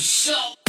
[0.00, 0.59] We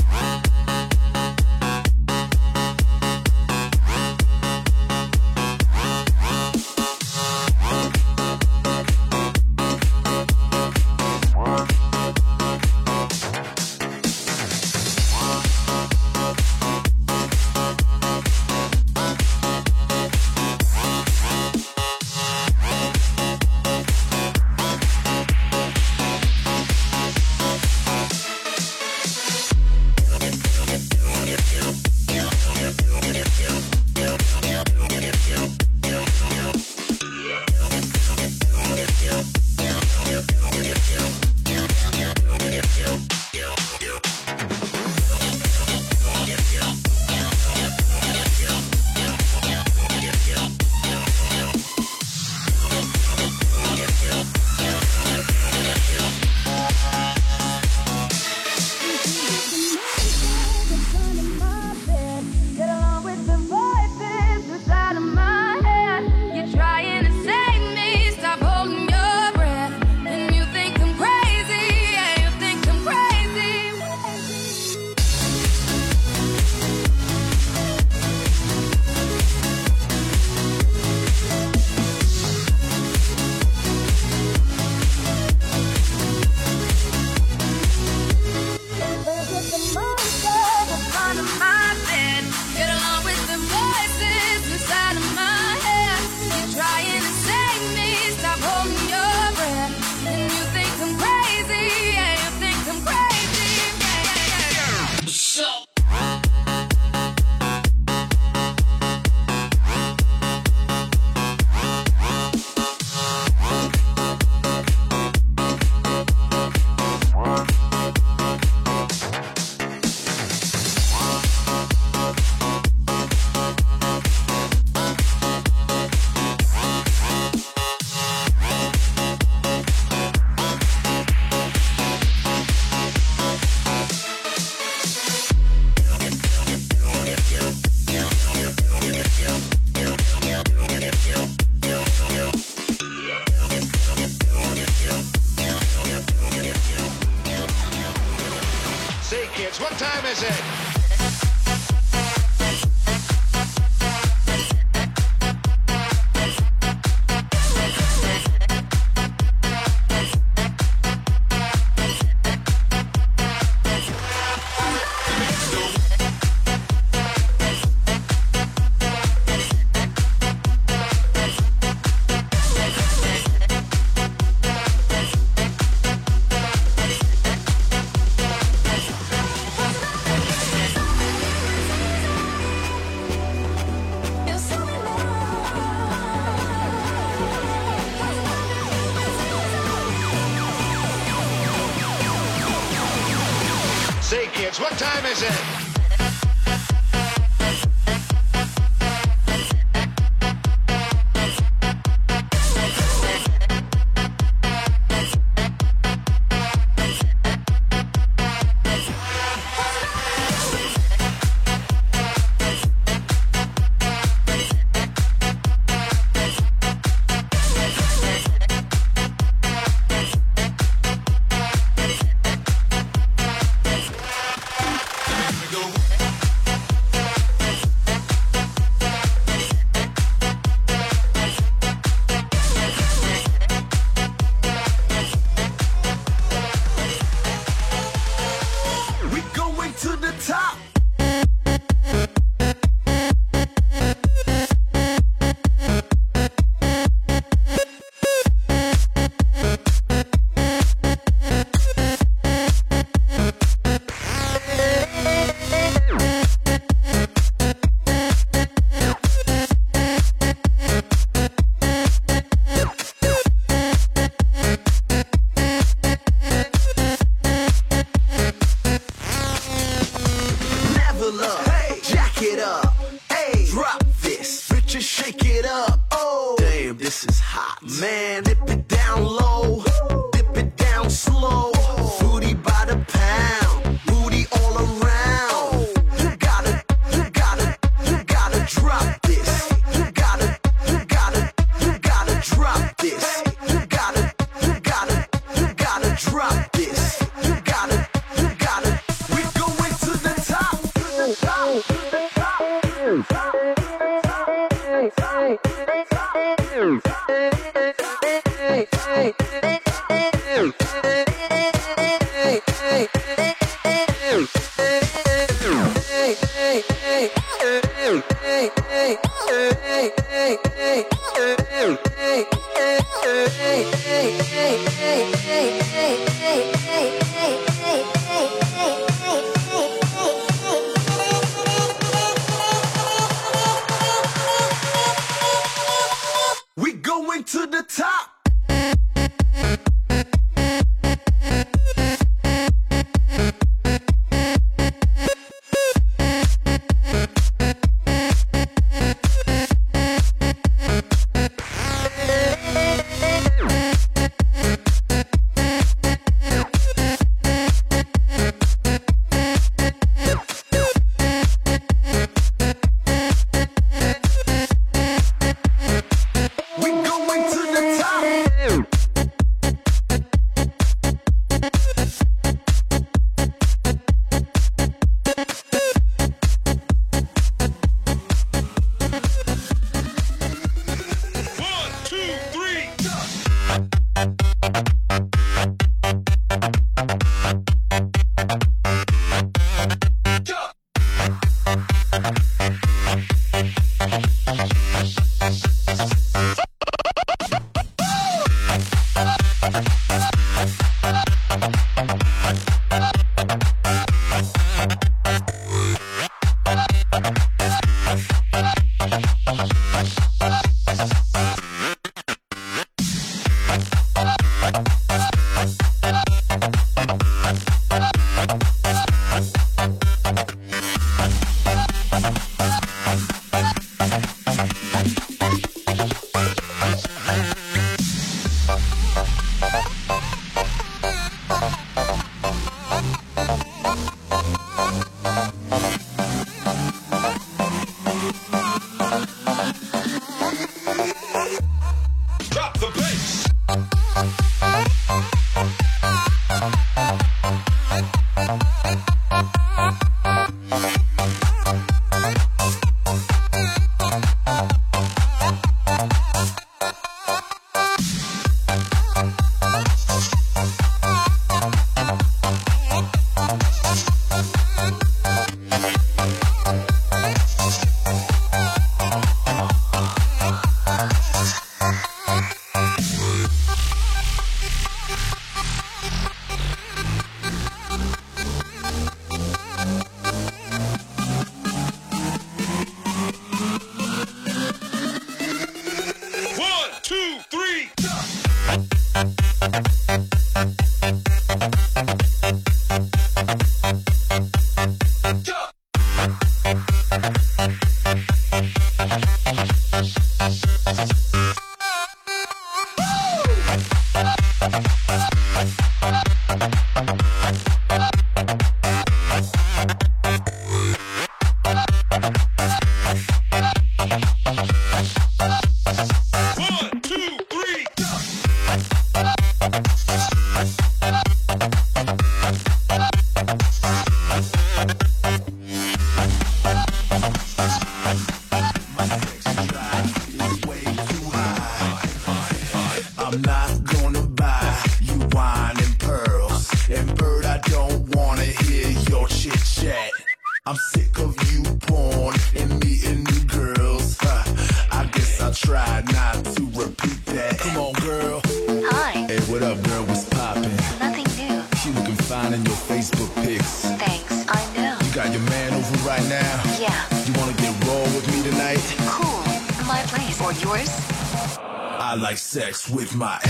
[562.72, 563.21] With my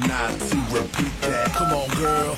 [0.00, 1.52] not to repeat that.
[1.54, 2.36] Come on, girl.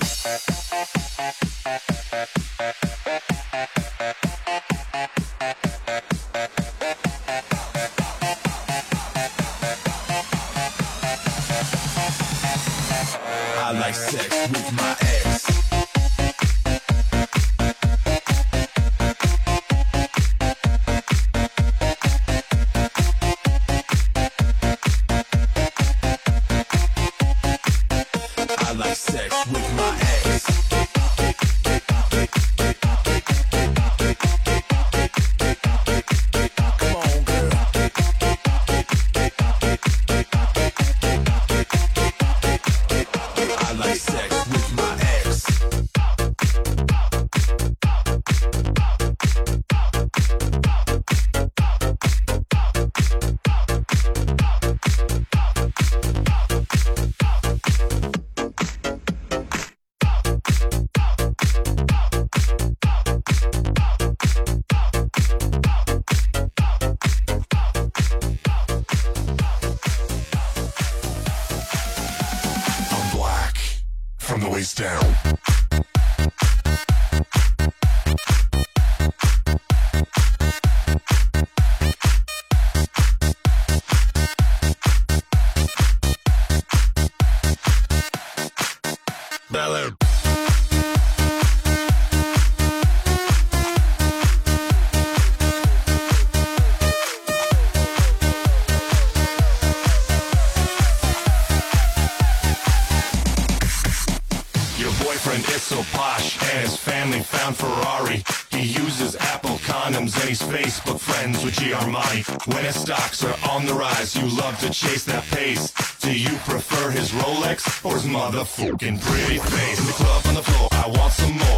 [112.46, 115.72] When his stocks are on the rise, you love to chase that pace.
[116.00, 119.80] Do you prefer his Rolex or his motherfucking pretty face?
[119.80, 121.57] In the club on the floor, I want some more.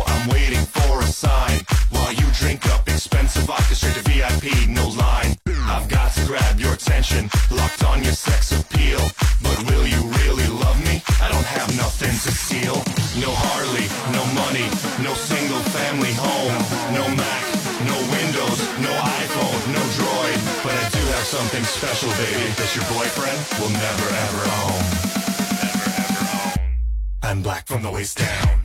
[23.10, 24.78] boyfriend will never ever own.
[25.62, 26.60] Never ever own.
[27.22, 28.59] I'm black from the waist down.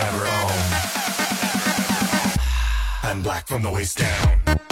[0.00, 0.60] ever own.
[3.02, 4.69] I'm black from the waist down.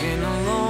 [0.00, 0.69] Walking along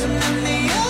[0.00, 0.89] Dancing in the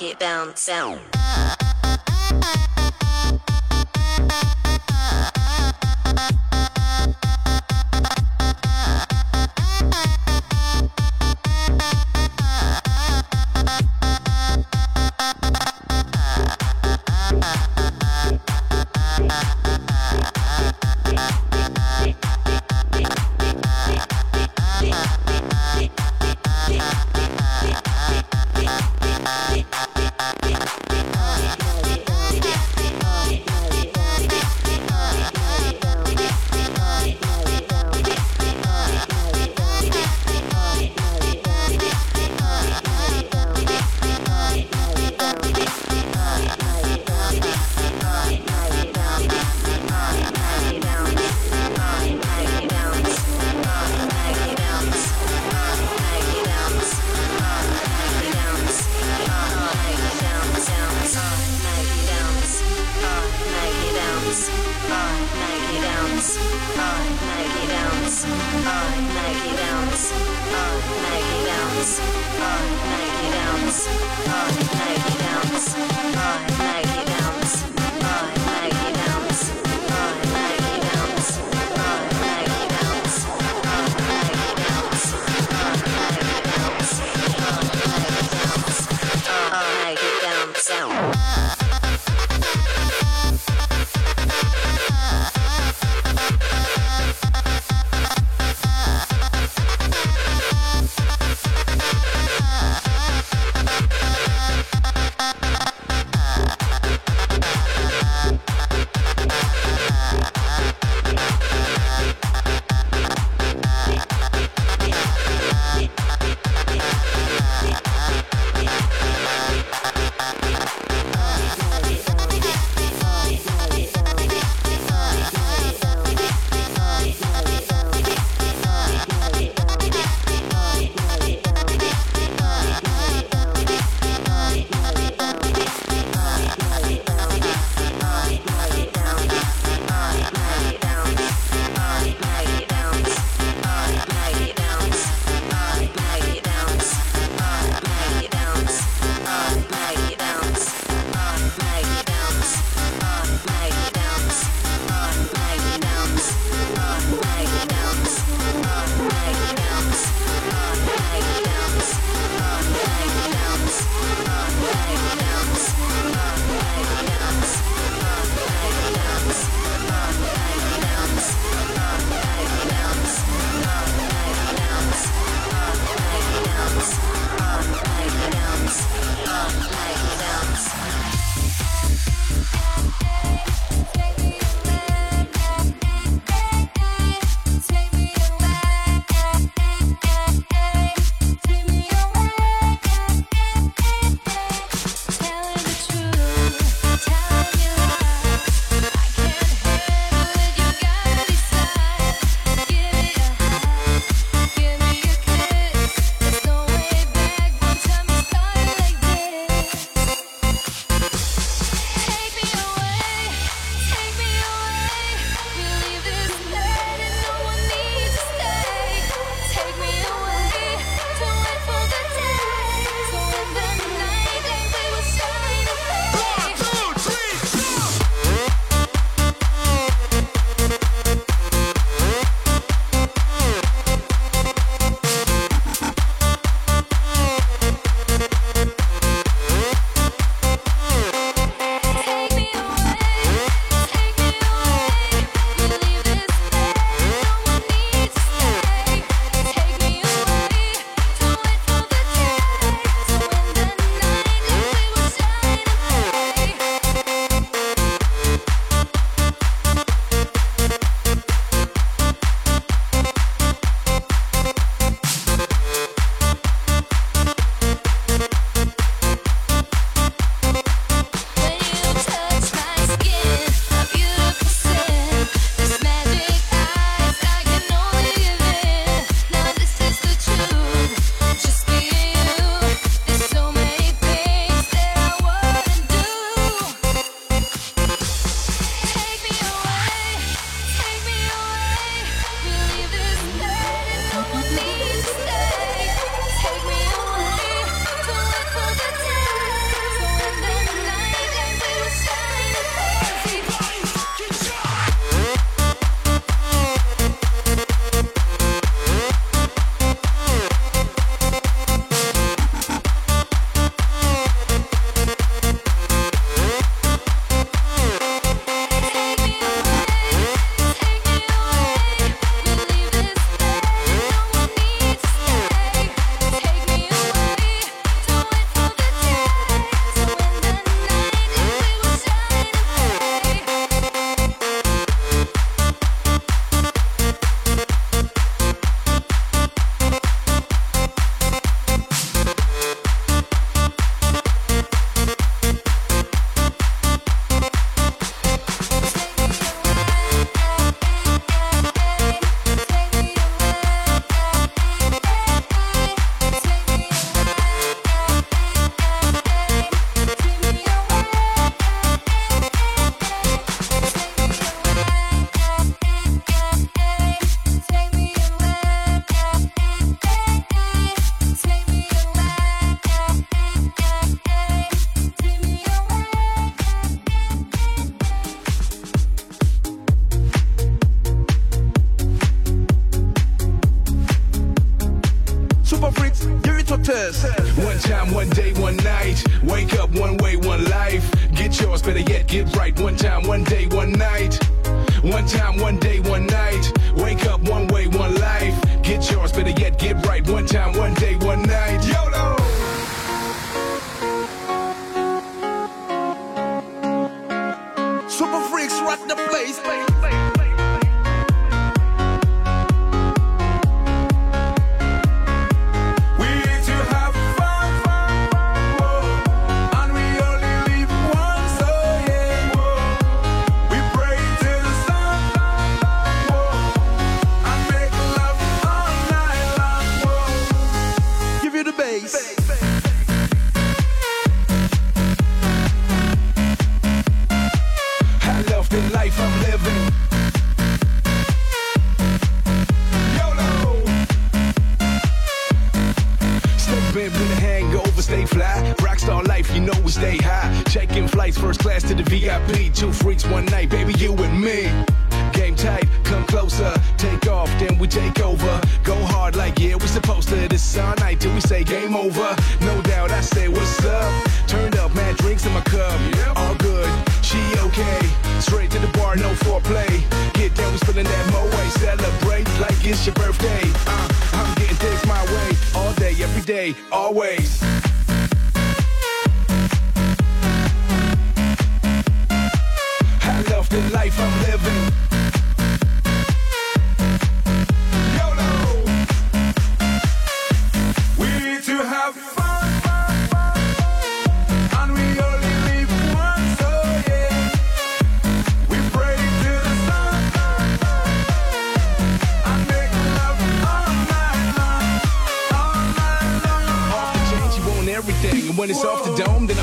[0.00, 1.57] make it bounce down.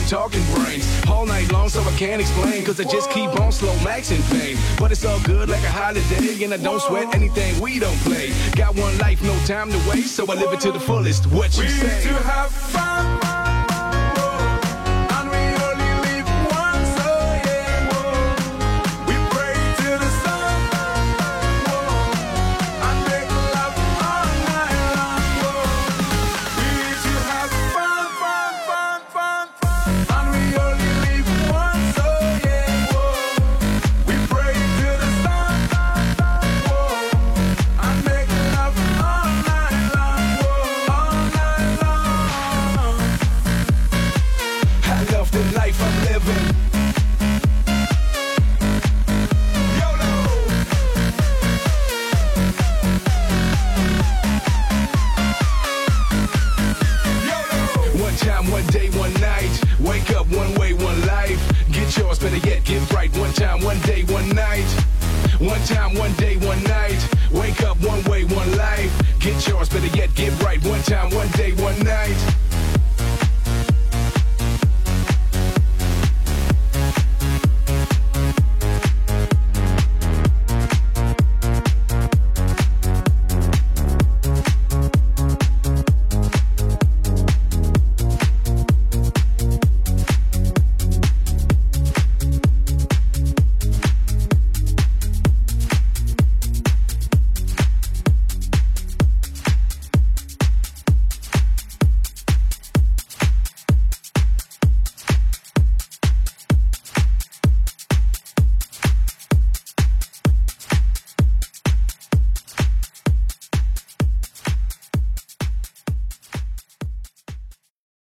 [0.07, 2.63] talking brains all night long, so I can't explain.
[2.63, 4.57] Cause I just keep on slow maxing pain.
[4.79, 8.31] But it's all good like a holiday, and I don't sweat anything we don't play.
[8.55, 11.27] Got one life, no time to waste, so I live it to the fullest.
[11.27, 12.09] What you say?
[12.09, 12.94] We to have fun.